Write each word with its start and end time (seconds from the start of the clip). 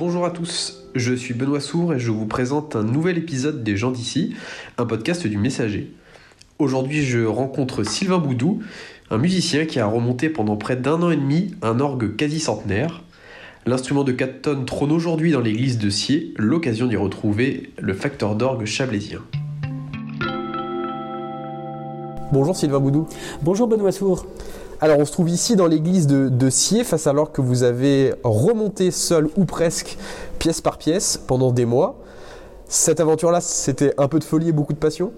bonjour 0.00 0.24
à 0.24 0.30
tous, 0.30 0.82
je 0.94 1.12
suis 1.12 1.34
Benoît 1.34 1.60
Sour 1.60 1.92
et 1.92 1.98
je 1.98 2.10
vous 2.10 2.24
présente 2.24 2.74
un 2.74 2.82
nouvel 2.82 3.18
épisode 3.18 3.62
des 3.62 3.76
gens 3.76 3.90
d'ici, 3.90 4.34
un 4.78 4.86
podcast 4.86 5.26
du 5.26 5.36
Messager. 5.36 5.92
Aujourd'hui, 6.58 7.02
je 7.02 7.26
rencontre 7.26 7.84
Sylvain 7.84 8.16
Boudou, 8.16 8.62
un 9.10 9.18
musicien 9.18 9.66
qui 9.66 9.78
a 9.78 9.84
remonté 9.84 10.30
pendant 10.30 10.56
près 10.56 10.76
d'un 10.76 11.02
an 11.02 11.10
et 11.10 11.18
demi 11.18 11.54
un 11.60 11.80
orgue 11.80 12.16
quasi 12.16 12.40
centenaire. 12.40 13.02
L'instrument 13.66 14.02
de 14.02 14.12
4 14.12 14.40
tonnes 14.40 14.64
trône 14.64 14.90
aujourd'hui 14.90 15.32
dans 15.32 15.40
l'église 15.40 15.76
de 15.76 15.90
Sier, 15.90 16.32
l'occasion 16.38 16.86
d'y 16.86 16.96
retrouver 16.96 17.70
le 17.78 17.92
facteur 17.92 18.36
d'orgue 18.36 18.64
chablaisien. 18.64 19.20
Bonjour 22.32 22.56
Sylvain 22.56 22.80
Boudou. 22.80 23.06
Bonjour 23.42 23.68
Benoît 23.68 23.92
Sour. 23.92 24.24
Alors 24.82 24.98
on 24.98 25.04
se 25.04 25.12
trouve 25.12 25.28
ici 25.28 25.56
dans 25.56 25.66
l'église 25.66 26.06
de, 26.06 26.50
Sier, 26.50 26.84
face 26.84 27.06
l'orgue 27.06 27.32
que 27.32 27.42
vous 27.42 27.64
avez 27.64 28.14
remonté 28.22 28.90
seul 28.90 29.28
ou 29.36 29.44
presque, 29.44 29.98
pièce 30.38 30.62
par 30.62 30.78
pièce, 30.78 31.18
pendant 31.18 31.52
des 31.52 31.66
mois. 31.66 31.98
Cette 32.66 32.98
aventure-là, 32.98 33.42
c'était 33.42 33.92
un 33.98 34.08
peu 34.08 34.18
de 34.18 34.24
folie 34.24 34.48
et 34.48 34.52
beaucoup 34.52 34.72
de 34.72 34.78
passion? 34.78 35.12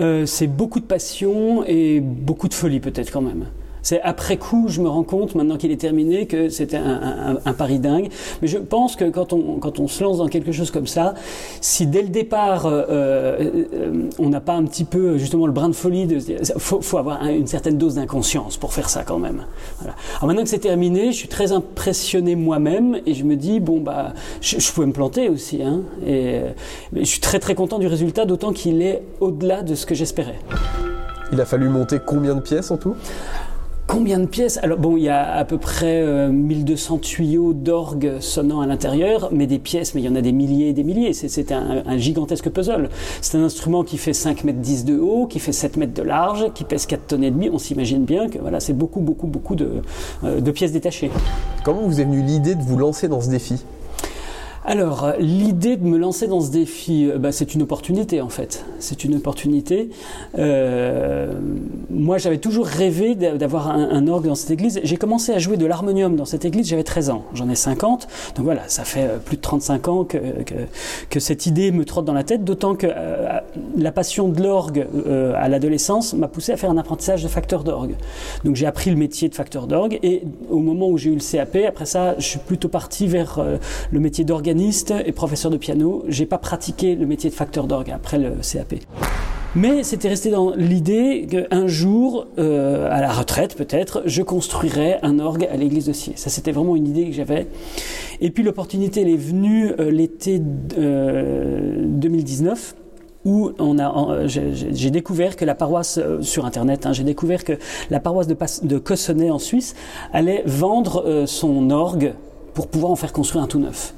Euh, 0.00 0.26
c'est 0.26 0.46
beaucoup 0.46 0.80
de 0.80 0.84
passion 0.84 1.64
et 1.66 2.00
beaucoup 2.00 2.46
de 2.46 2.54
folie 2.54 2.78
peut-être 2.78 3.10
quand 3.10 3.22
même. 3.22 3.46
C'est 3.88 4.02
après 4.02 4.36
coup, 4.36 4.66
je 4.68 4.82
me 4.82 4.88
rends 4.90 5.02
compte, 5.02 5.34
maintenant 5.34 5.56
qu'il 5.56 5.72
est 5.72 5.80
terminé, 5.80 6.26
que 6.26 6.50
c'était 6.50 6.76
un, 6.76 7.52
pari 7.54 7.78
dingue. 7.78 8.10
Mais 8.42 8.48
je 8.48 8.58
pense 8.58 8.96
que 8.96 9.08
quand 9.08 9.32
on, 9.32 9.54
quand 9.60 9.78
on 9.80 9.88
se 9.88 10.04
lance 10.04 10.18
dans 10.18 10.26
quelque 10.26 10.52
chose 10.52 10.70
comme 10.70 10.86
ça, 10.86 11.14
si 11.62 11.86
dès 11.86 12.02
le 12.02 12.10
départ, 12.10 12.66
euh, 12.66 12.84
euh, 12.90 14.10
on 14.18 14.28
n'a 14.28 14.42
pas 14.42 14.52
un 14.52 14.64
petit 14.64 14.84
peu 14.84 15.16
justement 15.16 15.46
le 15.46 15.52
brin 15.52 15.70
de 15.70 15.74
folie, 15.74 16.06
dire- 16.06 16.38
faut, 16.58 16.98
avoir 16.98 17.22
un- 17.22 17.30
une 17.30 17.46
certaine 17.46 17.78
dose 17.78 17.94
d'inconscience 17.94 18.58
pour 18.58 18.74
faire 18.74 18.90
ça 18.90 19.04
quand 19.04 19.18
même. 19.18 19.46
Alors 19.80 20.26
maintenant 20.26 20.42
que 20.42 20.50
c'est 20.50 20.58
terminé, 20.58 21.06
je 21.10 21.16
suis 21.16 21.28
très 21.28 21.52
impressionné 21.52 22.36
moi-même 22.36 22.98
et 23.06 23.14
je 23.14 23.24
me 23.24 23.36
dis, 23.36 23.58
bon, 23.58 23.80
bah, 23.80 24.12
je, 24.42 24.70
pouvais 24.70 24.86
me 24.86 24.92
planter 24.92 25.30
aussi. 25.30 25.62
Hein, 25.62 25.80
et, 26.06 26.40
mais 26.92 27.06
je 27.06 27.08
suis 27.08 27.20
très 27.20 27.38
très 27.38 27.54
content 27.54 27.78
du 27.78 27.86
résultat, 27.86 28.26
d'autant 28.26 28.52
qu'il 28.52 28.82
est 28.82 29.02
au-delà 29.20 29.62
de 29.62 29.74
ce 29.74 29.86
que 29.86 29.94
j'espérais. 29.94 30.38
Il 31.32 31.40
a 31.40 31.46
fallu 31.46 31.70
monter 31.70 31.98
combien 32.04 32.34
de 32.34 32.40
pièces 32.40 32.70
en 32.70 32.76
tout? 32.76 32.94
Combien 33.88 34.18
de 34.18 34.26
pièces? 34.26 34.58
Alors 34.62 34.76
bon, 34.76 34.98
il 34.98 35.04
y 35.04 35.08
a 35.08 35.32
à 35.32 35.46
peu 35.46 35.56
près 35.56 36.02
euh, 36.02 36.28
1200 36.28 36.98
tuyaux 36.98 37.54
d'orgue 37.54 38.20
sonnant 38.20 38.60
à 38.60 38.66
l'intérieur, 38.66 39.30
mais 39.32 39.46
des 39.46 39.58
pièces, 39.58 39.94
mais 39.94 40.02
il 40.02 40.04
y 40.04 40.08
en 40.10 40.14
a 40.14 40.20
des 40.20 40.30
milliers 40.30 40.68
et 40.68 40.72
des 40.74 40.84
milliers. 40.84 41.14
C'est- 41.14 41.52
un, 41.52 41.96
gigantesque 41.96 42.50
puzzle. 42.50 42.90
C'est 43.22 43.38
un 43.38 43.42
instrument 43.42 43.84
qui 43.84 43.96
fait 43.96 44.12
5 44.12 44.44
mètres 44.44 44.58
10 44.58 44.84
de 44.84 44.98
haut, 44.98 45.26
qui 45.26 45.38
fait 45.38 45.52
7 45.52 45.78
mètres 45.78 45.94
de 45.94 46.02
large, 46.02 46.52
qui 46.52 46.64
pèse 46.64 46.84
4 46.84 47.06
tonnes 47.06 47.24
et 47.24 47.30
demi. 47.30 47.48
On 47.50 47.56
s'imagine 47.56 48.04
bien 48.04 48.28
que 48.28 48.38
voilà, 48.38 48.60
c'est 48.60 48.74
beaucoup, 48.74 49.00
beaucoup, 49.00 49.26
beaucoup 49.26 49.54
de, 49.54 49.80
euh, 50.22 50.42
de 50.42 50.50
pièces 50.50 50.72
détachées. 50.72 51.10
Comment 51.64 51.80
vous 51.80 51.98
est 51.98 52.04
venue 52.04 52.20
l'idée 52.20 52.56
de 52.56 52.62
vous 52.62 52.76
lancer 52.76 53.08
dans 53.08 53.22
ce 53.22 53.30
défi? 53.30 53.64
Alors, 54.70 55.04
euh, 55.04 55.12
l'idée 55.18 55.78
de 55.78 55.84
me 55.86 55.96
lancer 55.96 56.26
dans 56.26 56.42
ce 56.42 56.50
défi, 56.50 57.08
euh, 57.10 57.16
bah, 57.16 57.32
c'est 57.32 57.54
une 57.54 57.62
opportunité 57.62 58.20
en 58.20 58.28
fait. 58.28 58.66
C'est 58.80 59.02
une 59.02 59.14
opportunité. 59.14 59.88
Euh, 60.38 61.32
moi, 61.88 62.18
j'avais 62.18 62.36
toujours 62.36 62.66
rêvé 62.66 63.14
d'a- 63.14 63.38
d'avoir 63.38 63.70
un, 63.70 64.06
orgue 64.08 64.26
dans 64.26 64.34
cette 64.34 64.50
église. 64.50 64.78
J'ai 64.84 64.98
commencé 64.98 65.32
à 65.32 65.38
jouer 65.38 65.56
de 65.56 65.64
l'harmonium 65.64 66.16
dans 66.16 66.26
cette 66.26 66.44
église, 66.44 66.68
j'avais 66.68 66.84
13 66.84 67.08
ans. 67.08 67.24
J'en 67.32 67.48
ai 67.48 67.54
50. 67.54 68.08
Donc 68.36 68.44
voilà, 68.44 68.60
ça 68.66 68.84
fait 68.84 69.08
plus 69.24 69.38
de 69.38 69.40
35 69.40 69.88
ans 69.88 70.04
que, 70.04 71.18
cette 71.18 71.46
idée 71.46 71.72
me 71.72 71.86
trotte 71.86 72.04
dans 72.04 72.12
la 72.12 72.22
tête, 72.22 72.44
d'autant 72.44 72.74
que 72.74 72.86
la 73.76 73.92
passion 73.92 74.28
de 74.28 74.42
l'orgue 74.42 74.86
à 75.34 75.48
l'adolescence 75.48 76.12
m'a 76.12 76.28
poussé 76.28 76.52
à 76.52 76.56
faire 76.56 76.70
un 76.70 76.76
apprentissage 76.76 77.22
de 77.22 77.28
facteur 77.28 77.64
d'orgue. 77.64 77.96
Donc 78.44 78.54
j'ai 78.54 78.66
appris 78.66 78.90
le 78.90 78.96
métier 78.96 79.28
de 79.28 79.34
facteur 79.34 79.66
d'orgue 79.66 79.98
et 80.02 80.22
au 80.50 80.58
moment 80.58 80.88
où 80.88 80.98
j'ai 80.98 81.10
eu 81.10 81.14
le 81.14 81.20
CAP, 81.20 81.56
après 81.66 81.86
ça, 81.86 82.14
je 82.18 82.26
suis 82.26 82.38
plutôt 82.38 82.68
parti 82.68 83.06
vers 83.06 83.40
le 83.90 84.00
métier 84.00 84.24
et 84.62 85.12
professeur 85.12 85.50
de 85.50 85.56
piano. 85.56 86.04
J'ai 86.08 86.26
pas 86.26 86.38
pratiqué 86.38 86.94
le 86.96 87.06
métier 87.06 87.30
de 87.30 87.34
facteur 87.34 87.66
d'orgue 87.66 87.90
après 87.90 88.18
le 88.18 88.30
CAP. 88.42 88.74
Mais 89.54 89.82
c'était 89.82 90.08
resté 90.08 90.30
dans 90.30 90.52
l'idée 90.54 91.26
qu'un 91.30 91.66
jour, 91.66 92.26
euh, 92.38 92.88
à 92.90 93.00
la 93.00 93.10
retraite 93.10 93.54
peut-être, 93.56 94.02
je 94.04 94.22
construirais 94.22 94.98
un 95.02 95.18
orgue 95.18 95.48
à 95.50 95.56
l'église 95.56 95.86
de 95.86 95.92
Sier. 95.92 96.12
Ça, 96.16 96.28
c'était 96.28 96.52
vraiment 96.52 96.76
une 96.76 96.86
idée 96.86 97.06
que 97.06 97.12
j'avais. 97.14 97.46
Et 98.20 98.30
puis 98.30 98.42
l'opportunité, 98.42 99.00
elle 99.02 99.08
est 99.08 99.16
venue 99.16 99.72
euh, 99.78 99.90
l'été 99.90 100.42
euh, 100.76 101.76
2019 101.86 102.74
où 103.24 103.50
on 103.58 103.78
a, 103.78 103.88
en- 103.88 104.10
euh, 104.10 104.26
j'ai 104.28 104.54
j'ai- 104.54 104.90
découvert 104.90 105.34
que 105.36 105.44
la 105.44 105.54
paroisse 105.54 105.98
sur 106.20 106.44
internet, 106.44 106.84
hein, 106.86 106.92
j'ai 106.92 107.04
découvert 107.04 107.42
que 107.44 107.54
la 107.90 108.00
paroisse 108.00 108.26
de, 108.26 108.36
de 108.64 108.78
Cossonay 108.78 109.30
en 109.30 109.38
Suisse 109.38 109.74
allait 110.12 110.42
vendre 110.46 111.24
son 111.26 111.70
orgue 111.70 112.12
pour 112.54 112.68
pouvoir 112.68 112.92
en 112.92 112.96
faire 112.96 113.12
construire 113.12 113.44
un 113.44 113.46
tout 113.48 113.58
neuf. 113.60 113.94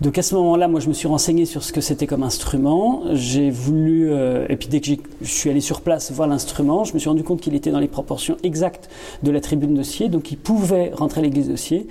Donc 0.00 0.18
à 0.18 0.22
ce 0.22 0.34
moment-là, 0.34 0.68
moi 0.68 0.80
je 0.80 0.88
me 0.88 0.92
suis 0.92 1.08
renseigné 1.08 1.44
sur 1.44 1.62
ce 1.62 1.72
que 1.72 1.80
c'était 1.80 2.06
comme 2.06 2.22
instrument. 2.22 3.02
J'ai 3.12 3.50
voulu, 3.50 4.10
euh, 4.10 4.46
et 4.48 4.56
puis 4.56 4.68
dès 4.68 4.80
que 4.80 4.86
je 4.86 5.30
suis 5.30 5.50
allé 5.50 5.60
sur 5.60 5.80
place 5.80 6.10
voir 6.12 6.28
l'instrument, 6.28 6.84
je 6.84 6.94
me 6.94 6.98
suis 6.98 7.08
rendu 7.08 7.22
compte 7.22 7.40
qu'il 7.40 7.54
était 7.54 7.70
dans 7.70 7.80
les 7.80 7.88
proportions 7.88 8.36
exactes 8.42 8.88
de 9.22 9.30
la 9.30 9.40
tribune 9.40 9.74
de 9.74 9.82
donc 10.08 10.32
il 10.32 10.38
pouvait 10.38 10.92
rentrer 10.94 11.20
à 11.20 11.22
l'église 11.22 11.50
de. 11.50 11.86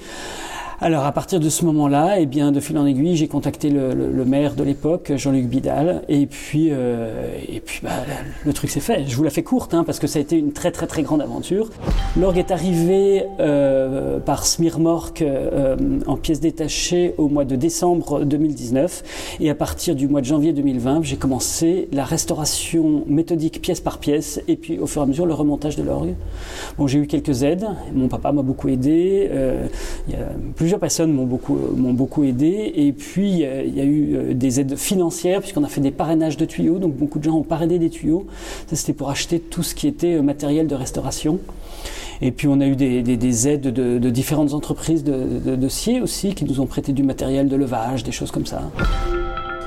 Alors 0.83 1.05
à 1.05 1.11
partir 1.11 1.39
de 1.39 1.47
ce 1.47 1.63
moment-là, 1.65 2.19
eh 2.19 2.25
bien 2.25 2.51
de 2.51 2.59
fil 2.59 2.75
en 2.79 2.87
aiguille, 2.87 3.15
j'ai 3.15 3.27
contacté 3.27 3.69
le, 3.69 3.93
le- 3.93 4.11
le 4.11 4.25
maire 4.25 4.55
de 4.55 4.63
l'époque, 4.63 5.11
Jean-Luc 5.15 5.45
Bidal, 5.45 6.01
et 6.09 6.25
puis 6.25 6.69
euh, 6.71 7.35
et 7.47 7.59
puis 7.59 7.81
bah, 7.83 7.91
le 8.43 8.51
truc 8.51 8.71
s'est 8.71 8.79
fait. 8.79 9.05
Je 9.07 9.15
vous 9.15 9.21
la 9.21 9.29
fais 9.29 9.43
courte 9.43 9.75
hein, 9.75 9.83
parce 9.83 9.99
que 9.99 10.07
ça 10.07 10.17
a 10.17 10.23
été 10.23 10.39
une 10.39 10.53
très 10.53 10.71
très 10.71 10.87
très 10.87 11.03
grande 11.03 11.21
aventure. 11.21 11.69
L'orgue 12.19 12.39
est 12.39 12.49
arrivé 12.49 13.25
euh, 13.39 14.17
par 14.19 14.43
Smirmork 14.43 15.21
euh, 15.21 15.75
en 16.07 16.17
pièces 16.17 16.39
détachées 16.39 17.13
au 17.19 17.29
mois 17.29 17.45
de 17.45 17.55
décembre 17.55 18.23
2019, 18.25 19.37
et 19.39 19.51
à 19.51 19.55
partir 19.55 19.93
du 19.93 20.07
mois 20.07 20.21
de 20.21 20.25
janvier 20.25 20.51
2020, 20.51 21.03
j'ai 21.03 21.15
commencé 21.17 21.89
la 21.91 22.05
restauration 22.05 23.03
méthodique 23.05 23.61
pièce 23.61 23.81
par 23.81 23.99
pièce, 23.99 24.41
et 24.47 24.55
puis 24.55 24.79
au 24.79 24.87
fur 24.87 25.03
et 25.03 25.03
à 25.03 25.07
mesure 25.07 25.27
le 25.27 25.35
remontage 25.35 25.75
de 25.75 25.83
l'orgue. 25.83 26.15
Bon, 26.79 26.87
j'ai 26.87 26.97
eu 26.97 27.05
quelques 27.05 27.43
aides. 27.43 27.67
Mon 27.93 28.07
papa 28.07 28.31
m'a 28.31 28.41
beaucoup 28.41 28.67
aidé. 28.67 29.29
euh, 29.31 29.67
y 30.09 30.15
a- 30.15 30.17
plusieurs 30.71 30.79
personnes 30.79 31.11
m'ont 31.11 31.25
beaucoup, 31.25 31.57
m'ont 31.75 31.91
beaucoup 31.91 32.23
aidé. 32.23 32.71
Et 32.77 32.93
puis, 32.93 33.29
il 33.29 33.39
y 33.75 33.81
a, 33.81 33.83
eu 33.83 34.15
euh, 34.15 34.33
des 34.33 34.61
aides 34.61 34.77
financières, 34.77 35.41
puisqu'on 35.41 35.65
a 35.65 35.67
fait 35.67 35.81
des 35.81 35.91
parrainages 35.91 36.37
de 36.37 36.45
tuyaux. 36.45 36.79
Donc, 36.79 36.95
beaucoup 36.95 37.19
de 37.19 37.25
gens 37.25 37.33
ont 37.33 37.43
parrainé 37.43 37.77
des 37.77 37.89
tuyaux. 37.89 38.25
Ça, 38.67 38.77
c'était 38.77 38.93
pour 38.93 39.09
acheter 39.09 39.41
tout 39.41 39.63
ce 39.63 39.75
qui 39.75 39.85
était 39.85 40.13
euh, 40.13 40.21
matériel 40.21 40.67
de 40.67 40.75
restauration. 40.75 41.39
Et 42.21 42.31
puis, 42.31 42.47
on 42.47 42.61
a 42.61 42.67
eu 42.67 42.77
des, 42.77 43.01
des- 43.01 43.17
des 43.17 43.47
aides 43.49 43.67
de, 43.67 44.09
différentes 44.09 44.53
entreprises 44.53 45.03
de, 45.03 45.39
de, 45.45 45.55
de 45.57 46.01
aussi, 46.01 46.35
qui 46.35 46.45
nous 46.45 46.61
ont 46.61 46.67
prêté 46.67 46.93
du 46.93 47.03
matériel 47.03 47.49
de 47.49 47.57
levage, 47.57 48.05
des 48.05 48.13
choses 48.13 48.31
comme 48.31 48.45
ça. 48.45 48.61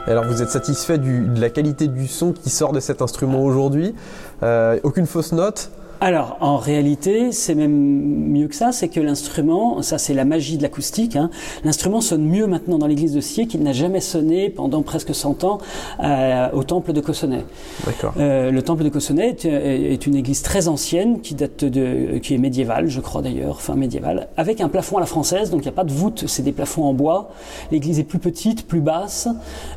Alors 0.06 0.24
vous 0.24 0.40
êtes 0.42 0.50
satisfait 0.50 0.96
de 0.98 1.38
la 1.40 1.50
qualité 1.50 1.88
du 1.88 2.06
son 2.06 2.32
qui 2.32 2.48
sort 2.50 2.72
de 2.72 2.80
cet 2.80 3.02
instrument 3.02 3.42
aujourd'hui? 3.42 3.94
Euh, 4.42 4.78
Aucune 4.82 5.06
fausse 5.06 5.32
note? 5.32 5.70
Alors, 6.04 6.36
en 6.42 6.58
réalité, 6.58 7.32
c'est 7.32 7.54
même 7.54 7.72
mieux 7.72 8.46
que 8.46 8.54
ça, 8.54 8.72
c'est 8.72 8.88
que 8.88 9.00
l'instrument, 9.00 9.80
ça 9.80 9.96
c'est 9.96 10.12
la 10.12 10.26
magie 10.26 10.58
de 10.58 10.62
l'acoustique, 10.62 11.16
hein, 11.16 11.30
l'instrument 11.64 12.02
sonne 12.02 12.26
mieux 12.26 12.46
maintenant 12.46 12.76
dans 12.76 12.86
l'église 12.86 13.14
de 13.14 13.22
Sier 13.22 13.46
qu'il 13.46 13.62
n'a 13.62 13.72
jamais 13.72 14.02
sonné 14.02 14.50
pendant 14.50 14.82
presque 14.82 15.14
100 15.14 15.44
ans 15.44 15.60
euh, 16.00 16.50
au 16.52 16.62
temple 16.62 16.92
de 16.92 17.00
Cossonay. 17.00 17.46
D'accord. 17.86 18.12
Euh, 18.18 18.50
le 18.50 18.60
temple 18.60 18.84
de 18.84 18.90
Cossonay 18.90 19.30
est, 19.30 19.46
est 19.46 20.06
une 20.06 20.14
église 20.14 20.42
très 20.42 20.68
ancienne 20.68 21.22
qui 21.22 21.34
date 21.34 21.64
de, 21.64 22.18
qui 22.18 22.34
est 22.34 22.38
médiévale, 22.38 22.88
je 22.88 23.00
crois 23.00 23.22
d'ailleurs, 23.22 23.62
fin 23.62 23.74
médiévale, 23.74 24.28
avec 24.36 24.60
un 24.60 24.68
plafond 24.68 24.98
à 24.98 25.00
la 25.00 25.06
française, 25.06 25.48
donc 25.48 25.60
il 25.62 25.64
n'y 25.64 25.68
a 25.70 25.72
pas 25.72 25.84
de 25.84 25.92
voûte, 25.92 26.24
c'est 26.26 26.42
des 26.42 26.52
plafonds 26.52 26.84
en 26.84 26.92
bois. 26.92 27.30
L'église 27.72 27.98
est 27.98 28.04
plus 28.04 28.18
petite, 28.18 28.66
plus 28.66 28.80
basse. 28.80 29.26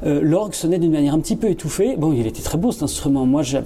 Euh, 0.05 0.19
L'orgue 0.21 0.55
sonnait 0.55 0.77
d'une 0.77 0.91
manière 0.91 1.13
un 1.13 1.19
petit 1.21 1.37
peu 1.37 1.47
étouffée. 1.47 1.95
Bon, 1.95 2.11
il 2.11 2.27
était 2.27 2.43
très 2.43 2.57
beau 2.57 2.73
cet 2.73 2.83
instrument. 2.83 3.25
Moi, 3.25 3.43
je 3.43 3.59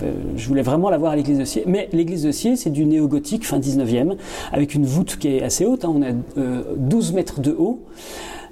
voulais 0.47 0.61
vraiment 0.61 0.91
l'avoir 0.91 1.13
à 1.13 1.15
l'église 1.15 1.39
de 1.39 1.45
Sier, 1.45 1.63
mais 1.65 1.89
l'église 1.91 2.21
de 2.21 2.31
C'est 2.55 2.69
du 2.69 2.85
néo-gothique, 2.85 3.45
fin 3.45 3.59
19e, 3.59 4.15
avec 4.51 4.73
une 4.75 4.85
voûte 4.85 5.17
qui 5.19 5.35
est 5.37 5.43
assez 5.43 5.65
haute. 5.65 5.85
hein. 5.85 5.93
on 5.95 6.01
a 6.01 6.11
euh, 6.37 6.63
12 6.77 7.13
mètres 7.13 7.39
de 7.41 7.51
haut. 7.57 7.79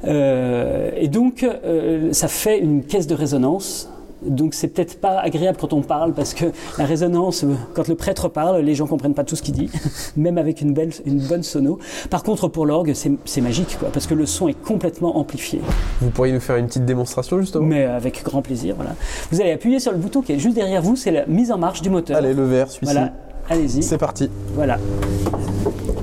Euh, 0.06 0.92
et 0.96 1.08
donc, 1.08 1.44
euh, 1.44 2.14
ça 2.14 2.28
fait 2.28 2.60
une 2.60 2.84
caisse 2.84 3.08
de 3.08 3.16
résonance. 3.16 3.90
Donc 4.22 4.54
c'est 4.54 4.68
peut-être 4.68 5.00
pas 5.00 5.18
agréable 5.20 5.58
quand 5.62 5.72
on 5.72 5.82
parle 5.82 6.12
parce 6.14 6.34
que 6.34 6.44
la 6.78 6.84
résonance, 6.84 7.46
euh, 7.46 7.54
quand 7.74 7.88
le 7.88 7.96
prêtre 7.96 8.28
parle, 8.28 8.60
les 8.60 8.76
gens 8.76 8.86
comprennent 8.86 9.14
pas 9.14 9.24
tout 9.24 9.38
ce 9.38 9.42
qu'il 9.42 9.54
dit, 9.54 9.70
même 10.18 10.38
avec 10.38 10.60
une 10.60 10.74
belle, 10.74 10.90
une 11.06 11.20
bonne 11.20 11.42
sono. 11.42 11.80
Par 12.10 12.24
contre 12.24 12.50
pour 12.50 12.66
l'orgue, 12.66 12.92
c'est 12.96 13.14
c'est 13.24 13.40
magique 13.40 13.78
quoi, 13.80 13.88
parce 13.94 14.08
que 14.08 14.14
le 14.14 14.26
son 14.26 14.50
est 14.50 14.62
complètement 14.62 15.18
amplifié. 15.18 15.62
Vous 16.02 16.10
pourriez 16.10 16.34
nous 16.34 16.42
faire 16.42 16.58
une 16.58 16.68
petite 16.68 16.84
démonstration 16.84 17.40
justement? 17.40 17.66
Mais 17.66 17.86
avec 17.86 18.22
grand 18.26 18.42
plaisir, 18.42 18.76
voilà. 18.76 18.94
Vous 19.32 19.40
allez 19.40 19.54
appuyer 19.54 19.80
sur 19.80 19.94
le 19.94 19.98
bouton 19.98 20.22
qui 20.22 20.34
est 20.34 20.40
juste 20.40 20.56
derrière 20.56 20.82
vous, 20.82 20.98
c'est 20.98 21.12
la 21.12 21.26
mise 21.26 21.50
en 21.50 21.58
marche 21.58 21.82
du 21.82 21.90
moteur. 21.90 22.18
Allez, 22.18 22.34
le 22.34 22.44
vert, 22.44 22.70
celui-ci. 22.70 22.92
Voilà, 22.92 23.14
allez-y. 23.50 23.84
C'est 23.84 23.98
parti. 23.98 24.30
Voilà. 24.56 24.78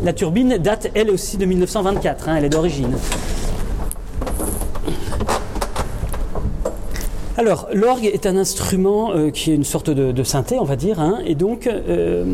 La 0.05 0.13
turbine 0.13 0.59
date 0.59 0.91
elle 0.95 1.11
aussi 1.11 1.37
de 1.37 1.47
1924, 1.47 2.29
hein, 2.29 2.37
elle 2.37 2.45
est 2.45 2.49
d'origine. 2.49 2.97
Alors, 7.39 7.69
l'orgue 7.75 8.07
est 8.07 8.25
un 8.25 8.37
instrument 8.39 9.13
euh, 9.13 9.31
qui 9.31 9.53
est 9.53 9.55
une 9.55 9.65
sorte 9.65 9.91
de, 9.91 10.23
synthé, 10.23 10.59
on 10.59 10.65
va 10.65 10.77
dire, 10.77 11.01
hein, 11.01 11.19
et 11.27 11.35
donc 11.35 11.67
euh, 11.67 12.25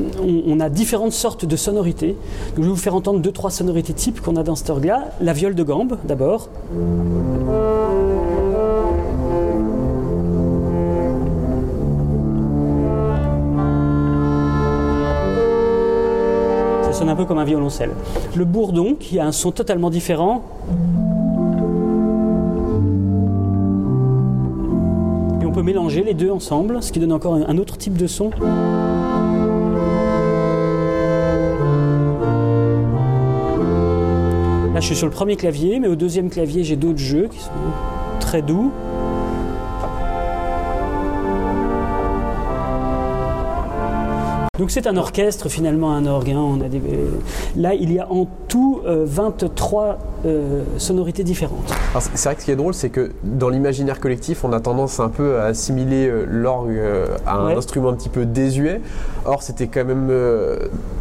on, 0.47 0.61
a 0.61 0.69
différentes 0.69 1.12
sortes 1.12 1.44
de 1.44 1.56
sonorités. 1.56 2.17
je 2.56 2.62
vais 2.62 2.69
vous 2.69 2.76
faire 2.76 2.94
entendre 2.94 3.19
deux, 3.19 3.32
trois 3.32 3.50
sonorités 3.50 3.94
types 3.94 4.20
qu'on 4.20 4.37
a 4.37 4.44
dans 4.44 4.55
cet 4.55 4.70
orgue-là. 4.70 5.11
La 5.20 5.32
viole 5.32 5.56
de 5.56 5.62
gambe, 5.65 5.99
d'abord. 6.05 6.50
Un 17.12 17.17
peu 17.17 17.25
comme 17.26 17.38
un 17.38 17.44
violoncelle. 17.44 17.91
Le 18.35 18.44
bourdon, 18.44 18.97
qui 18.99 19.19
a 19.19 19.26
un 19.26 19.32
son 19.32 19.53
totalement 19.53 19.91
différent. 19.91 20.43
on 25.44 25.55
peut 25.55 25.62
mélanger 25.62 26.03
les 26.03 26.14
deux 26.14 26.31
ensemble, 26.31 26.82
ce 26.82 26.91
qui 26.93 26.99
donne 26.99 27.12
encore 27.12 27.35
un 27.35 27.59
autre 27.59 27.76
type 27.76 27.99
de 27.99 28.06
son. 28.06 28.31
Là, 34.73 34.81
je 34.81 34.87
suis 34.87 34.97
sur 34.97 35.06
le 35.06 35.12
premier 35.12 35.37
clavier, 35.37 35.79
mais 35.79 35.88
au 35.88 35.94
deuxième 35.94 36.31
clavier, 36.31 36.65
j'ai 36.65 36.76
d'autres 36.76 36.97
jeux 36.97 37.29
qui 37.31 37.38
sont 37.38 37.50
très 38.19 38.41
doux. 38.41 38.73
Donc 44.58 44.70
c'est 44.70 44.87
un 44.87 44.99
orchestre 44.99 45.49
finalement, 45.49 45.93
un 45.94 46.04
orgue. 46.04 46.32
Hein. 46.32 46.58
Des... 46.69 46.82
Là, 47.56 47.72
il 47.72 47.90
y 47.90 47.99
a 47.99 48.12
en 48.12 48.26
tout 48.49 48.82
23 48.84 49.99
euh, 50.24 50.42
euh, 50.42 50.62
sonorités 50.78 51.24
différentes. 51.24 51.72
C'est 52.14 52.24
vrai 52.24 52.34
que 52.34 52.40
ce 52.40 52.46
qui 52.46 52.50
est 52.50 52.56
drôle, 52.56 52.74
c'est 52.74 52.90
que 52.90 53.12
dans 53.22 53.48
l'imaginaire 53.48 54.00
collectif, 54.00 54.44
on 54.44 54.52
a 54.52 54.60
tendance 54.60 55.00
un 55.00 55.08
peu 55.08 55.38
à 55.38 55.44
assimiler 55.44 56.08
euh, 56.08 56.24
l'orgue 56.28 56.80
à 57.26 57.36
un 57.36 57.56
instrument 57.56 57.90
un 57.90 57.94
petit 57.94 58.08
peu 58.08 58.24
désuet. 58.24 58.80
Or, 59.24 59.42
c'était 59.42 59.69
quand 59.69 59.84
même 59.84 60.10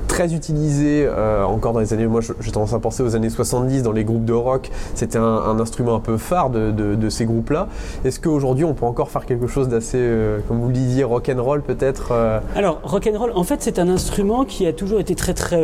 très 0.07 0.33
utilisé 0.33 1.09
encore 1.47 1.73
dans 1.73 1.79
les 1.79 1.93
années. 1.93 2.05
Moi, 2.05 2.21
j'ai 2.39 2.51
tendance 2.51 2.73
à 2.73 2.79
penser 2.79 3.01
aux 3.01 3.15
années 3.15 3.29
70 3.29 3.81
dans 3.81 3.91
les 3.91 4.03
groupes 4.03 4.25
de 4.25 4.33
rock. 4.33 4.69
C'était 4.93 5.17
un, 5.17 5.59
instrument 5.59 5.95
un 5.95 5.99
peu 5.99 6.17
phare 6.17 6.49
de, 6.51 7.09
ces 7.09 7.25
groupes-là. 7.25 7.67
Est-ce 8.05 8.19
qu'aujourd'hui, 8.19 8.63
on 8.63 8.73
peut 8.73 8.85
encore 8.85 9.09
faire 9.09 9.25
quelque 9.25 9.47
chose 9.47 9.69
d'assez, 9.69 10.07
comme 10.47 10.59
vous 10.59 10.67
le 10.67 10.73
disiez, 10.73 11.03
rock 11.03 11.31
and 11.35 11.43
roll 11.43 11.61
peut-être 11.63 12.13
Alors, 12.55 12.79
rock 12.83 13.09
and 13.11 13.17
roll, 13.17 13.31
en 13.33 13.43
fait, 13.43 13.61
c'est 13.61 13.79
un 13.79 13.89
instrument 13.89 14.45
qui 14.45 14.67
a 14.67 14.73
toujours 14.73 14.99
été 14.99 15.15
très 15.15 15.33
très 15.33 15.59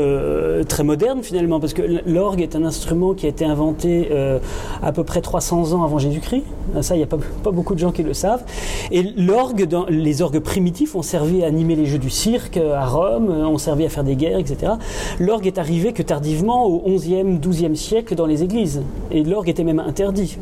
très 0.67 0.83
moderne 0.83 1.21
finalement, 1.21 1.59
parce 1.59 1.73
que 1.73 1.83
l'orgue 2.07 2.41
est 2.41 2.55
un 2.55 2.63
instrument 2.63 3.13
qui 3.13 3.27
a 3.27 3.29
été 3.29 3.45
inventé 3.47 4.09
euh, 4.11 4.39
à 4.81 4.91
peu 4.91 5.03
près 5.03 5.21
300 5.21 5.73
ans 5.73 5.83
avant 5.83 5.99
Jésus-Christ. 5.99 6.43
Ça, 6.81 6.95
il 6.95 6.97
n'y 6.97 7.03
a 7.03 7.07
pas, 7.07 7.17
beaucoup 7.51 7.73
de 7.73 7.79
gens 7.79 7.91
qui 7.91 8.03
le 8.03 8.13
savent. 8.13 8.43
Et 8.91 9.01
l'orgue, 9.01 9.67
les 9.89 10.21
orgues 10.21 10.39
primitifs 10.39 10.95
ont 10.95 11.01
servi 11.01 11.43
à 11.43 11.47
animer 11.47 11.75
les 11.75 11.85
jeux 11.85 11.97
du 11.97 12.09
cirque 12.09 12.57
à 12.57 12.85
Rome, 12.85 13.29
ont 13.29 13.57
servi 13.57 13.85
à 13.85 13.89
faire 13.89 14.03
des 14.03 14.15
guerres, 14.15 14.39
etc. 14.39 14.73
L'orgue 15.19 15.47
est 15.47 15.57
arrivé 15.57 15.93
que 15.93 16.03
tardivement, 16.03 16.65
au 16.65 16.83
11e, 16.87 17.39
12e 17.39 17.75
siècle, 17.75 18.15
dans 18.15 18.25
les 18.25 18.43
églises. 18.43 18.81
Et 19.11 19.23
l'orgue 19.23 19.49
était 19.49 19.63
même 19.63 19.79
interdit. 19.79 20.37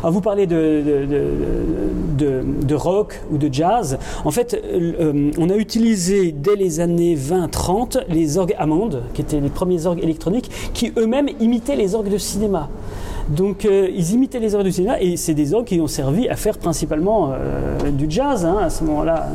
Alors, 0.00 0.12
vous 0.12 0.20
parlez 0.20 0.46
de, 0.46 0.82
de, 2.18 2.74
rock 2.74 3.20
ou 3.30 3.38
de 3.38 3.52
jazz. 3.52 3.98
En 4.24 4.30
fait, 4.30 4.60
euh, 4.64 5.30
on 5.38 5.50
a 5.50 5.56
utilisé 5.56 6.32
dès 6.32 6.56
les 6.56 6.80
années 6.80 7.16
20-30 7.16 8.04
les 8.08 8.38
orgues 8.38 8.54
Hammond, 8.58 8.90
qui 9.14 9.22
étaient 9.22 9.40
les 9.40 9.48
premiers 9.48 9.86
orgues 9.86 10.02
électroniques, 10.02 10.50
qui 10.74 10.92
eux-mêmes 10.96 11.28
imitaient 11.40 11.76
les 11.76 11.94
orgues 11.94 12.10
de 12.10 12.18
cinéma. 12.18 12.37
Donc 13.28 13.64
euh, 13.64 13.88
ils 13.94 14.12
imitaient 14.12 14.38
les 14.38 14.54
orgues 14.54 14.64
du 14.64 14.72
cinéma 14.72 15.00
et 15.00 15.16
c'est 15.16 15.34
des 15.34 15.52
orgues 15.52 15.66
qui 15.66 15.80
ont 15.80 15.86
servi 15.86 16.28
à 16.28 16.36
faire 16.36 16.56
principalement 16.56 17.32
euh, 17.32 17.90
du 17.90 18.06
jazz 18.08 18.44
hein, 18.44 18.58
à 18.62 18.70
ce 18.70 18.84
moment-là. 18.84 19.28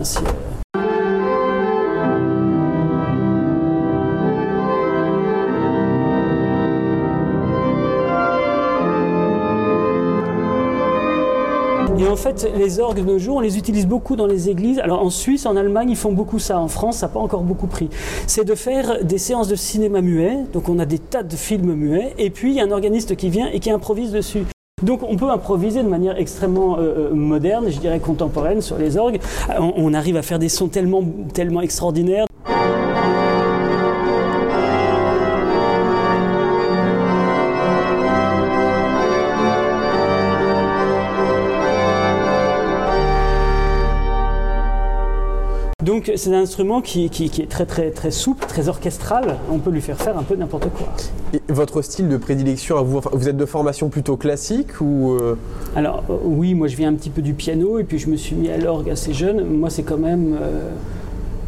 Et 11.99 12.07
en 12.07 12.15
fait, 12.15 12.51
les 12.57 12.79
orgues 12.79 12.97
de 12.97 13.03
nos 13.03 13.19
jours, 13.19 13.37
on 13.37 13.39
les 13.39 13.57
utilise 13.57 13.85
beaucoup 13.85 14.15
dans 14.15 14.25
les 14.25 14.49
églises. 14.49 14.79
Alors 14.79 15.03
en 15.03 15.09
Suisse, 15.11 15.45
en 15.45 15.55
Allemagne, 15.55 15.91
ils 15.91 15.95
font 15.95 16.11
beaucoup 16.11 16.39
ça. 16.39 16.59
En 16.59 16.67
France, 16.67 16.97
ça 16.97 17.07
n'a 17.07 17.13
pas 17.13 17.19
encore 17.19 17.43
beaucoup 17.43 17.67
pris. 17.67 17.89
C'est 18.25 18.45
de 18.45 18.55
faire 18.55 19.03
des 19.03 19.19
séances 19.19 19.47
de 19.47 19.55
cinéma 19.55 20.01
muet. 20.01 20.39
Donc 20.53 20.69
on 20.69 20.79
a 20.79 20.85
des 20.85 20.97
tas 20.97 21.23
de 21.23 21.35
films 21.35 21.73
muets. 21.73 22.13
Et 22.17 22.31
puis 22.31 22.51
il 22.51 22.55
y 22.55 22.61
a 22.61 22.63
un 22.63 22.71
organiste 22.71 23.15
qui 23.15 23.29
vient 23.29 23.47
et 23.51 23.59
qui 23.59 23.69
improvise 23.69 24.11
dessus. 24.11 24.43
Donc 24.81 25.01
on 25.03 25.15
peut 25.15 25.29
improviser 25.29 25.83
de 25.83 25.87
manière 25.87 26.17
extrêmement 26.17 26.77
euh, 26.77 27.11
euh, 27.11 27.13
moderne, 27.13 27.67
je 27.69 27.79
dirais 27.79 27.99
contemporaine 27.99 28.61
sur 28.61 28.77
les 28.77 28.97
orgues. 28.97 29.19
On, 29.59 29.73
on, 29.77 29.93
arrive 29.93 30.17
à 30.17 30.23
faire 30.23 30.39
des 30.39 30.49
sons 30.49 30.67
tellement, 30.67 31.03
tellement 31.33 31.61
extraordinaires. 31.61 32.25
Donc 46.05 46.17
c'est 46.17 46.31
un 46.31 46.41
instrument 46.41 46.81
qui, 46.81 47.05
est 47.05 47.49
très 47.49 47.65
très 47.65 47.89
très 47.89 48.11
souple, 48.11 48.45
très 48.45 48.67
orchestral. 48.67 49.37
On 49.49 49.59
peut 49.59 49.69
lui 49.69 49.79
faire 49.79 49.97
faire 49.97 50.17
un 50.17 50.23
peu 50.23 50.35
n'importe 50.35 50.67
quoi. 50.69 50.87
Et 51.33 51.41
votre 51.47 51.81
style 51.81 52.09
de 52.09 52.17
prédilection, 52.17 52.83
vous, 52.83 52.99
vous 53.13 53.29
êtes 53.29 53.37
de 53.37 53.45
formation 53.45 53.87
plutôt 53.87 54.17
classique 54.17 54.81
ou 54.81 55.13
euh? 55.13 55.37
Alors 55.77 56.03
euh, 56.09 56.17
oui, 56.25 56.55
moi 56.55 56.67
je 56.67 56.75
viens 56.75 56.89
un 56.89 56.95
petit 56.95 57.09
peu 57.09 57.21
du 57.21 57.33
piano 57.33 57.79
et 57.79 57.85
puis 57.85 57.99
je 57.99 58.09
me 58.09 58.17
suis 58.17 58.35
mis 58.35 58.49
à 58.49 58.57
l'orgue 58.57 58.89
assez 58.89 59.13
jeune. 59.13 59.45
Moi 59.45 59.69
c'est 59.69 59.83
quand 59.83 59.97
même 59.97 60.37
euh, 60.41 60.71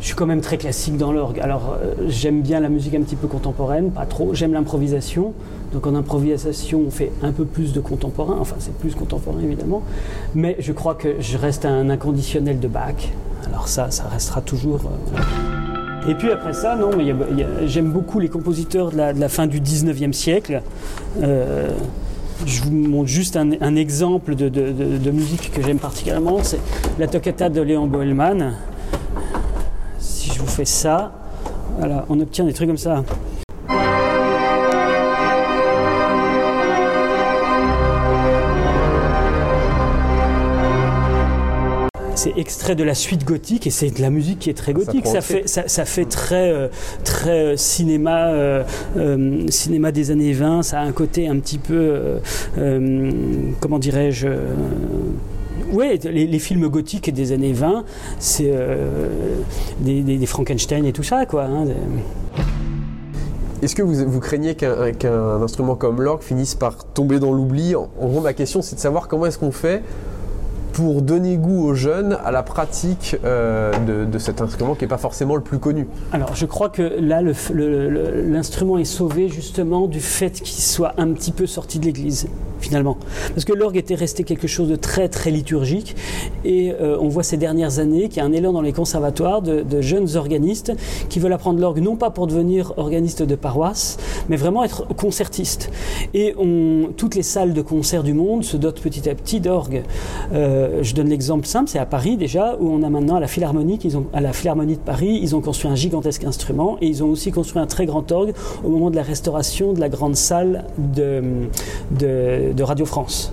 je 0.05 0.09
suis 0.09 0.15
quand 0.15 0.27
même 0.27 0.41
très 0.41 0.57
classique 0.57 0.97
dans 0.97 1.11
l'orgue. 1.11 1.39
Alors 1.39 1.79
j'aime 2.07 2.43
bien 2.43 2.59
la 2.59 2.69
musique 2.69 2.93
un 2.93 3.01
petit 3.01 3.15
peu 3.15 3.25
contemporaine, 3.25 3.89
pas 3.89 4.05
trop. 4.05 4.35
J'aime 4.35 4.53
l'improvisation. 4.53 5.33
Donc 5.73 5.87
en 5.87 5.95
improvisation, 5.95 6.83
on 6.85 6.91
fait 6.91 7.11
un 7.23 7.31
peu 7.31 7.43
plus 7.43 7.73
de 7.73 7.79
contemporain. 7.79 8.37
Enfin, 8.39 8.55
c'est 8.59 8.77
plus 8.77 8.93
contemporain 8.93 9.39
évidemment. 9.43 9.81
Mais 10.35 10.57
je 10.59 10.73
crois 10.73 10.93
que 10.93 11.15
je 11.19 11.39
reste 11.39 11.65
un 11.65 11.89
inconditionnel 11.89 12.59
de 12.59 12.67
Bach. 12.67 12.93
Alors 13.47 13.67
ça, 13.67 13.89
ça 13.89 14.03
restera 14.03 14.41
toujours. 14.41 14.81
Euh, 14.85 16.11
Et 16.11 16.13
puis 16.13 16.29
après 16.29 16.53
ça, 16.53 16.75
non, 16.75 16.91
j'aime 17.65 17.91
beaucoup 17.91 18.19
les 18.19 18.29
compositeurs 18.29 18.91
de 18.91 18.97
la, 18.97 19.29
fin 19.29 19.47
du 19.47 19.59
19e 19.59 20.13
siècle. 20.13 20.61
Euh, 21.23 21.71
je 22.45 22.61
vous 22.61 22.71
montre 22.71 23.07
juste 23.07 23.37
un, 23.37 23.75
exemple 23.75 24.35
de, 24.35 25.11
musique 25.11 25.51
que 25.51 25.63
j'aime 25.63 25.79
particulièrement, 25.79 26.43
c'est 26.43 26.59
la 26.99 27.07
toccata 27.07 27.49
de 27.49 27.61
Léon 27.61 27.87
Boelman. 27.87 28.53
Fais 30.55 30.63
ça, 30.63 31.11
voilà, 31.77 32.05
on 32.07 32.17
obtient 32.21 32.45
des 32.45 32.53
trucs 32.53 32.69
comme 32.69 32.77
ça. 32.77 33.03
c'est 42.15 42.37
extrait 42.37 42.75
de 42.75 42.85
la 42.85 42.95
suite 42.95 43.25
gothique 43.25 43.67
et 43.67 43.69
c'est 43.69 43.89
de 43.89 44.01
la 44.01 44.09
musique 44.09 44.39
qui 44.39 44.49
est 44.49 44.53
très 44.53 44.71
gothique. 44.71 45.05
Ça, 45.05 45.19
fait, 45.19 45.45
ça, 45.45 45.85
fait 45.85 46.05
très, 46.05 46.49
euh, 46.49 46.69
très 47.03 47.53
euh, 47.53 47.57
cinéma, 47.57 48.29
euh, 48.29 48.63
cinéma 49.49 49.91
des 49.91 50.09
années 50.09 50.31
20. 50.31 50.63
Ça 50.63 50.79
a 50.79 50.83
un 50.85 50.93
côté 50.93 51.27
un 51.27 51.37
petit 51.37 51.57
peu, 51.57 52.21
comment 53.59 53.77
dirais-je 53.77 54.27
oui, 55.71 55.99
les, 56.03 56.39
films 56.39 56.67
gothiques 56.67 57.13
des 57.13 57.31
années 57.31 57.53
20, 57.53 57.83
c'est 58.19 58.53
des, 59.79 60.25
Frankenstein 60.25 60.85
et 60.85 60.93
tout 60.93 61.03
ça, 61.03 61.25
quoi. 61.25 61.43
Hein, 61.43 61.65
Est-ce 63.61 63.75
que 63.75 63.81
vous, 63.81 64.09
vous 64.09 64.19
craignez 64.19 64.55
qu'un 64.55 65.41
instrument 65.41 65.75
comme 65.75 66.01
l'orgue 66.01 66.21
finisse 66.21 66.55
par 66.55 66.85
tomber 66.85 67.19
dans 67.19 67.31
l'oubli? 67.31 67.75
En, 67.75 67.87
gros, 67.99 68.21
ma 68.21 68.33
question, 68.33 68.61
c'est 68.61 68.75
de 68.75 68.81
savoir 68.81 69.07
comment 69.07 69.25
est-ce 69.25 69.39
qu'on 69.39 69.51
fait 69.51 69.83
pour 70.75 71.01
donner 71.01 71.37
goût 71.37 71.65
aux 71.65 71.73
jeunes 71.73 72.17
à 72.25 72.31
la 72.31 72.43
pratique 72.43 73.15
euh, 73.23 74.05
de, 74.05 74.19
cet 74.19 74.41
instrument 74.41 74.75
qui 74.75 74.83
n'est 74.83 74.89
pas 74.89 74.97
forcément 74.97 75.37
le 75.37 75.41
plus 75.41 75.57
connu 75.57 75.87
Alors 76.11 76.35
je 76.35 76.45
crois 76.45 76.67
que 76.67 76.81
là 76.81 77.21
l'instrument 77.21 78.77
est 78.77 78.83
sauvé 78.83 79.29
justement 79.29 79.87
du 79.87 80.01
fait 80.01 80.31
qu'il 80.31 80.61
soit 80.61 80.93
un 80.97 81.13
petit 81.13 81.31
peu 81.31 81.45
sorti 81.45 81.79
de 81.79 81.85
l'église 81.85 82.27
finalement. 82.65 82.97
Parce 83.33 83.45
que 83.45 83.53
l'orgue 83.53 83.77
était 83.77 83.95
resté 83.95 84.23
quelque 84.23 84.47
chose 84.47 84.67
de 84.69 84.75
très 84.75 85.07
très 85.07 85.29
liturgique 85.29 85.95
et 86.43 86.71
euh, 86.71 86.97
on 86.99 87.09
voit 87.09 87.21
ces 87.21 87.37
dernières 87.37 87.77
années 87.77 88.09
qu'il 88.09 88.17
y 88.17 88.19
a 88.21 88.25
un 88.25 88.31
élan 88.31 88.53
dans 88.53 88.61
les 88.61 88.73
conservatoires 88.73 89.41
de, 89.41 89.81
jeunes 89.81 90.15
organistes 90.15 90.71
qui 91.09 91.19
veulent 91.19 91.33
apprendre 91.33 91.59
l'orgue 91.59 91.79
non 91.79 91.95
pas 91.95 92.09
pour 92.09 92.27
devenir 92.27 92.73
organistes 92.77 93.21
de 93.21 93.35
paroisse 93.35 93.97
mais 94.29 94.35
vraiment 94.35 94.63
être 94.63 94.87
concertistes. 94.95 95.69
Et 96.13 96.33
toutes 96.97 97.15
les 97.15 97.23
salles 97.23 97.53
de 97.53 97.61
concert 97.61 98.01
du 98.01 98.13
monde 98.13 98.43
se 98.43 98.57
dotent 98.57 98.81
petit 98.81 99.07
à 99.09 99.15
petit 99.15 99.39
d'orgue. 99.39 99.83
Euh, 100.33 100.81
je 100.81 100.95
donne 100.95 101.09
l'exemple 101.09 101.45
simple, 101.45 101.69
c'est 101.69 101.79
à 101.79 101.85
Paris 101.85 102.17
déjà, 102.17 102.55
où 102.59 102.69
on 102.69 102.81
a 102.81 102.89
maintenant 102.89 103.15
à 103.15 103.19
la 103.19 103.27
Philharmonie, 103.27 103.79
à 104.13 104.21
la 104.21 104.33
Philharmonie 104.33 104.75
de 104.75 104.81
Paris, 104.81 105.19
ils 105.21 105.35
ont 105.35 105.41
construit 105.41 105.69
un 105.69 105.75
gigantesque 105.75 106.23
instrument 106.23 106.77
et 106.81 106.87
ils 106.87 107.03
ont 107.03 107.09
aussi 107.09 107.31
construit 107.31 107.61
un 107.61 107.67
très 107.67 107.85
grand 107.85 108.11
orgue 108.11 108.33
au 108.63 108.69
moment 108.69 108.89
de 108.89 108.95
la 108.95 109.03
restauration 109.03 109.73
de 109.73 109.79
la 109.79 109.89
grande 109.89 110.15
salle 110.15 110.65
de, 110.77 111.21
de, 111.91 112.54
Radio 112.63 112.85
France. 112.85 113.31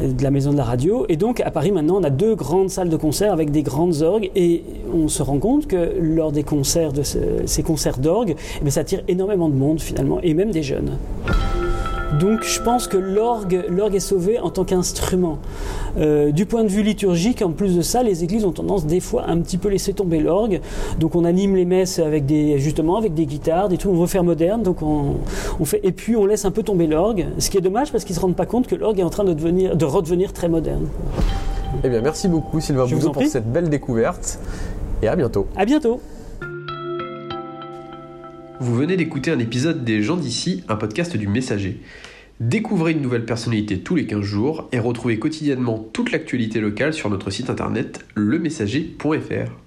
de 0.00 0.22
la 0.22 0.30
maison 0.30 0.52
de 0.52 0.56
la 0.56 0.64
radio. 0.64 1.04
Et 1.08 1.16
donc 1.16 1.40
à 1.40 1.50
Paris 1.50 1.72
maintenant, 1.72 1.98
on 2.00 2.04
a 2.04 2.10
deux 2.10 2.34
grandes 2.34 2.70
salles 2.70 2.88
de 2.88 2.96
concert 2.96 3.32
avec 3.32 3.50
des 3.50 3.62
grandes 3.62 4.02
orgues. 4.02 4.30
Et 4.34 4.62
on 4.94 5.08
se 5.08 5.22
rend 5.22 5.38
compte 5.38 5.66
que 5.66 5.94
lors 6.00 6.32
des 6.32 6.42
concerts, 6.42 6.92
de 6.92 7.02
ces 7.02 7.62
concerts 7.62 7.98
d'orgue, 7.98 8.36
eh 8.64 8.70
ça 8.70 8.80
attire 8.80 9.02
énormément 9.08 9.48
de 9.48 9.54
monde 9.54 9.80
finalement, 9.80 10.20
et 10.22 10.34
même 10.34 10.50
des 10.50 10.62
jeunes. 10.62 10.92
Donc 12.18 12.42
je 12.42 12.60
pense 12.60 12.88
que 12.88 12.96
l'orgue, 12.96 13.64
l'orgue 13.68 13.94
est 13.94 14.00
sauvé 14.00 14.38
en 14.40 14.50
tant 14.50 14.64
qu'instrument. 14.64 15.38
Euh, 15.98 16.32
du 16.32 16.46
point 16.46 16.64
de 16.64 16.68
vue 16.68 16.82
liturgique, 16.82 17.42
en 17.42 17.52
plus 17.52 17.76
de 17.76 17.82
ça, 17.82 18.02
les 18.02 18.24
églises 18.24 18.44
ont 18.44 18.52
tendance 18.52 18.86
des 18.86 19.00
fois 19.00 19.24
à 19.24 19.30
un 19.30 19.38
petit 19.38 19.58
peu 19.58 19.68
laisser 19.68 19.92
tomber 19.92 20.18
l'orgue. 20.18 20.60
Donc 20.98 21.14
on 21.14 21.24
anime 21.24 21.54
les 21.54 21.64
messes 21.64 21.98
avec 21.98 22.26
des, 22.26 22.58
justement 22.58 22.96
avec 22.96 23.14
des 23.14 23.26
guitares, 23.26 23.68
des 23.68 23.78
trucs, 23.78 23.92
on 23.92 24.00
veut 24.00 24.06
faire 24.06 24.24
moderne. 24.24 24.62
Donc 24.62 24.82
on, 24.82 25.64
fait, 25.64 25.80
et 25.84 25.92
puis 25.92 26.16
on 26.16 26.26
laisse 26.26 26.44
un 26.44 26.50
peu 26.50 26.62
tomber 26.62 26.86
l'orgue, 26.86 27.26
ce 27.38 27.48
qui 27.50 27.58
est 27.58 27.62
dommage 27.62 27.92
parce 27.92 28.04
qu'ils 28.04 28.16
se 28.16 28.20
rendent 28.20 28.36
pas 28.36 28.46
compte 28.46 28.66
que 28.66 28.74
l'orgue 28.74 28.98
est 28.98 29.04
en 29.04 29.10
train 29.10 29.24
de, 29.24 29.32
devenir, 29.32 29.76
de 29.76 29.84
redevenir 29.84 30.32
très 30.32 30.48
moderne. 30.48 30.86
Eh 31.84 31.88
bien 31.88 32.00
merci 32.00 32.26
beaucoup 32.26 32.60
Sylvain 32.60 32.86
Boudou 32.86 33.12
pour 33.12 33.22
cette 33.22 33.50
belle 33.50 33.68
découverte 33.68 34.40
et 35.02 35.08
à 35.08 35.14
bientôt. 35.14 35.46
À 35.56 35.64
bientôt. 35.64 36.00
Vous 38.60 38.74
venez 38.74 38.98
d'écouter 38.98 39.30
un 39.30 39.38
épisode 39.38 39.84
des 39.84 40.02
gens 40.02 40.18
d'ici, 40.18 40.64
un 40.68 40.76
podcast 40.76 41.16
du 41.16 41.26
Messager. 41.26 41.80
Découvrez 42.40 42.92
une 42.92 43.00
nouvelle 43.00 43.24
personnalité 43.24 43.80
tous 43.80 43.94
les 43.96 44.06
15 44.06 44.20
jours 44.20 44.68
et 44.70 44.78
retrouvez 44.78 45.18
quotidiennement 45.18 45.78
toute 45.94 46.12
l'actualité 46.12 46.60
locale 46.60 46.92
sur 46.92 47.08
notre 47.08 47.30
site 47.30 47.48
internet 47.48 48.04
lemessager.fr. 48.16 49.59